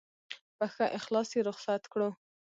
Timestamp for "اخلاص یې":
0.99-1.41